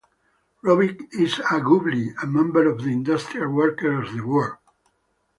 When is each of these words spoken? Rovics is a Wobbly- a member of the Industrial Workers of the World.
Rovics 0.65 1.03
is 1.13 1.37
a 1.51 1.59
Wobbly- 1.59 2.09
a 2.19 2.25
member 2.25 2.67
of 2.67 2.79
the 2.79 2.89
Industrial 2.89 3.47
Workers 3.51 4.09
of 4.09 4.15
the 4.15 4.21
World. 4.25 4.57